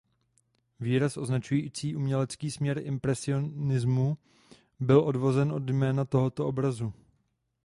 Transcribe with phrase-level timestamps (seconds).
[0.79, 4.17] Výraz označující umělecký směr impresionismu
[4.79, 6.93] byl odvozen od jména tohoto obrazu.